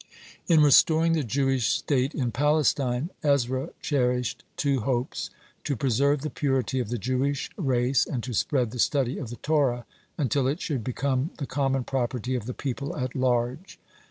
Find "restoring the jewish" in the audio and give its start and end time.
0.65-1.67